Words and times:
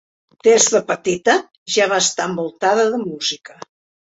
Des 0.45 0.63
de 0.75 0.79
petita 0.87 1.35
ja 1.75 1.87
va 1.93 2.01
estar 2.07 2.27
envoltada 2.33 2.89
de 2.95 3.03
música. 3.07 3.63